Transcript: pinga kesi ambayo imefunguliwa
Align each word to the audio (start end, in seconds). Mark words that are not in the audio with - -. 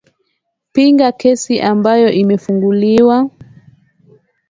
pinga 0.73 1.07
kesi 1.19 1.55
ambayo 1.71 2.09
imefunguliwa 2.21 3.17